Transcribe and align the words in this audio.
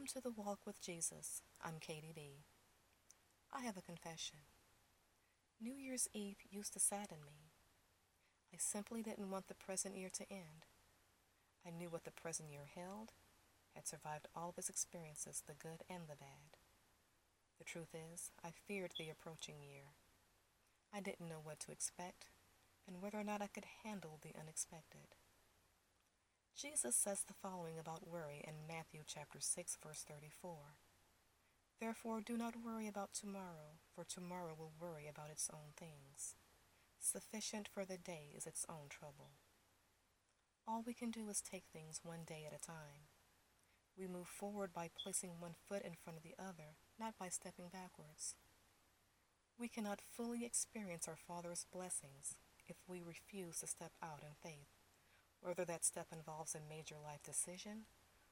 Welcome 0.00 0.22
to 0.22 0.28
the 0.30 0.42
Walk 0.42 0.60
with 0.64 0.80
Jesus. 0.80 1.42
I'm 1.62 1.74
Katie 1.78 2.14
B. 2.14 2.46
I 3.52 3.60
have 3.60 3.76
a 3.76 3.82
confession. 3.82 4.38
New 5.60 5.74
Year's 5.74 6.08
Eve 6.14 6.38
used 6.50 6.72
to 6.72 6.80
sadden 6.80 7.18
me. 7.26 7.52
I 8.50 8.56
simply 8.56 9.02
didn't 9.02 9.30
want 9.30 9.48
the 9.48 9.54
present 9.54 9.98
year 9.98 10.08
to 10.14 10.32
end. 10.32 10.64
I 11.66 11.70
knew 11.70 11.90
what 11.90 12.04
the 12.04 12.10
present 12.10 12.48
year 12.50 12.70
held, 12.74 13.12
had 13.74 13.86
survived 13.86 14.26
all 14.34 14.48
of 14.48 14.56
its 14.56 14.70
experiences, 14.70 15.42
the 15.46 15.52
good 15.52 15.84
and 15.90 16.04
the 16.04 16.16
bad. 16.16 16.56
The 17.58 17.64
truth 17.64 17.94
is, 17.94 18.30
I 18.42 18.52
feared 18.66 18.92
the 18.98 19.10
approaching 19.10 19.56
year. 19.60 19.92
I 20.94 21.00
didn't 21.00 21.28
know 21.28 21.42
what 21.44 21.60
to 21.60 21.72
expect 21.72 22.24
and 22.88 23.02
whether 23.02 23.20
or 23.20 23.24
not 23.24 23.42
I 23.42 23.48
could 23.48 23.66
handle 23.84 24.18
the 24.22 24.32
unexpected. 24.40 25.19
Jesus 26.60 26.94
says 26.94 27.24
the 27.26 27.32
following 27.32 27.78
about 27.80 28.06
worry 28.06 28.44
in 28.44 28.68
Matthew 28.68 29.00
chapter 29.06 29.40
6 29.40 29.78
verse 29.82 30.04
34. 30.06 30.76
Therefore 31.80 32.20
do 32.20 32.36
not 32.36 32.62
worry 32.62 32.86
about 32.86 33.14
tomorrow, 33.14 33.80
for 33.94 34.04
tomorrow 34.04 34.54
will 34.58 34.72
worry 34.78 35.08
about 35.08 35.30
its 35.30 35.48
own 35.50 35.72
things. 35.74 36.34
Sufficient 36.98 37.66
for 37.72 37.86
the 37.86 37.96
day 37.96 38.34
is 38.36 38.46
its 38.46 38.66
own 38.68 38.90
trouble. 38.90 39.30
All 40.68 40.84
we 40.86 40.92
can 40.92 41.10
do 41.10 41.30
is 41.30 41.40
take 41.40 41.64
things 41.72 42.00
one 42.02 42.24
day 42.26 42.44
at 42.46 42.54
a 42.54 42.60
time. 42.60 43.08
We 43.96 44.06
move 44.06 44.28
forward 44.28 44.74
by 44.74 44.90
placing 45.02 45.40
one 45.40 45.54
foot 45.66 45.80
in 45.80 45.94
front 45.94 46.18
of 46.18 46.22
the 46.22 46.36
other, 46.38 46.76
not 46.98 47.14
by 47.18 47.30
stepping 47.30 47.70
backwards. 47.72 48.34
We 49.58 49.68
cannot 49.68 50.02
fully 50.14 50.44
experience 50.44 51.08
our 51.08 51.16
Father's 51.16 51.64
blessings 51.72 52.36
if 52.68 52.76
we 52.86 53.00
refuse 53.00 53.60
to 53.60 53.66
step 53.66 53.92
out 54.02 54.20
in 54.20 54.36
faith, 54.42 54.68
whether 55.40 55.64
that 55.64 55.84
step 55.84 56.06
involves 56.12 56.54
a 56.54 56.60
major 56.60 56.96
life 57.02 57.22
decision 57.22 57.86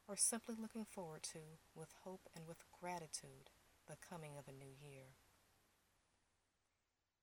or 0.07 0.17
simply 0.17 0.55
looking 0.59 0.85
forward 0.85 1.23
to, 1.23 1.59
with 1.75 1.93
hope 2.05 2.29
and 2.35 2.47
with 2.47 2.65
gratitude, 2.81 3.51
the 3.87 3.97
coming 3.97 4.33
of 4.39 4.49
a 4.49 4.53
new 4.53 4.73
year. 4.81 5.17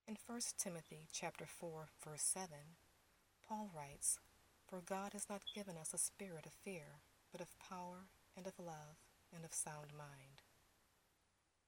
In 0.07 0.17
1 0.27 0.39
Timothy 0.57 1.07
chapter 1.11 1.45
4 1.45 1.89
verse 2.03 2.21
7, 2.21 2.77
Paul 3.47 3.71
writes, 3.73 4.19
"For 4.67 4.81
God 4.81 5.13
has 5.13 5.29
not 5.29 5.51
given 5.53 5.77
us 5.77 5.93
a 5.93 5.97
spirit 5.97 6.45
of 6.45 6.53
fear, 6.53 7.01
but 7.31 7.41
of 7.41 7.57
power 7.57 8.09
and 8.35 8.45
of 8.45 8.59
love 8.59 8.97
and 9.31 9.43
of 9.43 9.53
sound 9.53 9.93
mind." 9.93 10.43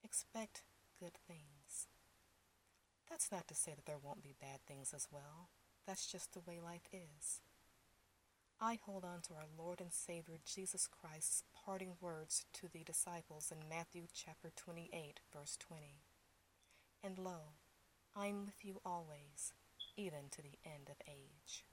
Expect 0.03 0.63
good 0.99 1.17
things. 1.27 1.87
That's 3.09 3.31
not 3.31 3.47
to 3.47 3.55
say 3.55 3.73
that 3.73 3.85
there 3.85 3.97
won't 3.97 4.21
be 4.21 4.33
bad 4.33 4.61
things 4.65 4.93
as 4.93 5.11
well. 5.11 5.49
That's 5.85 6.11
just 6.11 6.33
the 6.33 6.41
way 6.41 6.59
life 6.59 6.89
is. 6.91 7.41
I 8.59 8.79
hold 8.83 9.05
on 9.05 9.21
to 9.27 9.35
our 9.35 9.45
Lord 9.55 9.79
and 9.79 9.93
Savior 9.93 10.37
Jesus 10.43 10.87
Christ's 10.87 11.43
parting 11.63 11.91
words 12.01 12.43
to 12.53 12.67
the 12.67 12.83
disciples 12.83 13.51
in 13.51 13.69
Matthew 13.69 14.07
chapter 14.11 14.49
28 14.55 15.19
verse 15.31 15.57
20. 15.59 16.01
And 17.03 17.19
lo, 17.19 17.53
I 18.15 18.25
am 18.25 18.47
with 18.47 18.65
you 18.65 18.81
always, 18.83 19.53
even 19.95 20.29
to 20.31 20.41
the 20.41 20.57
end 20.65 20.89
of 20.89 20.95
age. 21.07 21.65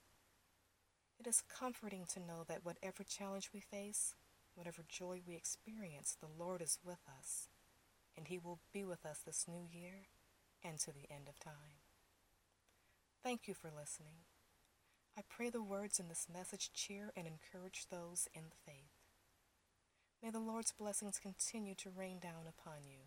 It 1.18 1.26
is 1.26 1.42
comforting 1.48 2.04
to 2.12 2.20
know 2.20 2.44
that 2.48 2.66
whatever 2.66 3.02
challenge 3.02 3.48
we 3.54 3.60
face, 3.60 4.14
whatever 4.54 4.84
joy 4.86 5.22
we 5.26 5.36
experience, 5.36 6.18
the 6.20 6.44
Lord 6.44 6.60
is 6.60 6.78
with 6.84 7.00
us, 7.18 7.48
and 8.14 8.28
He 8.28 8.38
will 8.38 8.58
be 8.74 8.84
with 8.84 9.06
us 9.06 9.20
this 9.24 9.46
new 9.48 9.66
year 9.72 10.08
and 10.62 10.78
to 10.80 10.92
the 10.92 11.10
end 11.10 11.30
of 11.30 11.40
time. 11.40 11.80
Thank 13.22 13.48
you 13.48 13.54
for 13.54 13.70
listening. 13.74 14.33
I 15.16 15.22
pray 15.28 15.48
the 15.48 15.62
words 15.62 16.00
in 16.00 16.08
this 16.08 16.26
message 16.32 16.72
cheer 16.74 17.12
and 17.16 17.24
encourage 17.26 17.86
those 17.88 18.26
in 18.34 18.42
the 18.50 18.56
faith. 18.66 18.90
May 20.20 20.30
the 20.30 20.40
Lord's 20.40 20.72
blessings 20.72 21.20
continue 21.20 21.76
to 21.76 21.90
rain 21.90 22.18
down 22.18 22.48
upon 22.48 22.82
you. 22.84 22.98